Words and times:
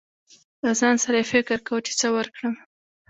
له 0.63 0.71
ځان 0.79 0.95
سره 1.03 1.15
يې 1.19 1.25
فکر 1.33 1.57
کو، 1.67 1.75
چې 1.85 1.91
څه 1.99 2.07
ورکړم. 2.15 2.55